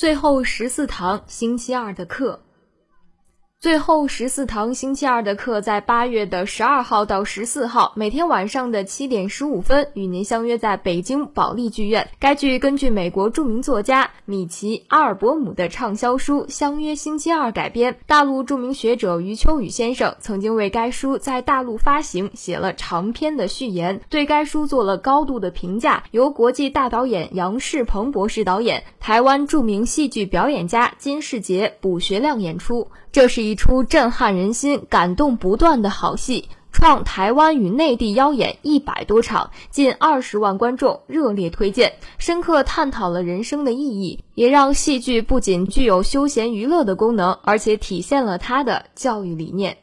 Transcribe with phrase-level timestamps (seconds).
[0.00, 2.40] 最后十四堂星期二的课。
[3.60, 12.08] 最后十四堂星期二的课在八月的十二号到十四号，每天晚上的七点十五分与您相约在北京保利剧院。
[12.18, 17.98] 该剧根据美国著名作家米奇·阿尔伯姆的畅销书《相约星期二》改编。
[18.06, 26.04] 大陆著名学者余秋雨先生曾经为该书在大陆发行写了长篇的序言，对该书做了高度的评价。
[26.12, 32.88] 由国际大导演杨世鹏博士导演，台湾著名戏剧表演家金世杰、卜学亮演出。
[33.12, 49.78] 这是一一出震撼人心、感动不断的好戏，创台湾与内地邀演一百多场，近二十万观众热烈推荐，深刻探讨了人生的意义，也让戏剧不仅具有休闲娱乐的功能，而且体现了他的教育理念。